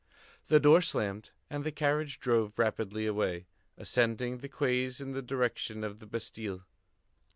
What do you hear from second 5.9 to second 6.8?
the Bastille.